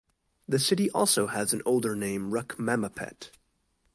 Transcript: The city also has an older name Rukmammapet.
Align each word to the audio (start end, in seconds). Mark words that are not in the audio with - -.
The 0.47 0.57
city 0.57 0.89
also 0.89 1.27
has 1.27 1.53
an 1.53 1.61
older 1.63 1.95
name 1.95 2.31
Rukmammapet. 2.31 3.29